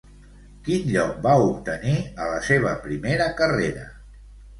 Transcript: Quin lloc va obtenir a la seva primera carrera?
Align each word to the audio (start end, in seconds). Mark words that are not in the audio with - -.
Quin 0.67 0.85
lloc 0.93 1.19
va 1.25 1.33
obtenir 1.49 1.93
a 2.23 2.29
la 2.31 2.39
seva 2.47 2.71
primera 2.87 3.29
carrera? 3.43 3.85